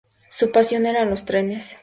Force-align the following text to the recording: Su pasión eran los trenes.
Su 0.31 0.51
pasión 0.51 0.87
eran 0.87 1.11
los 1.11 1.25
trenes. 1.25 1.77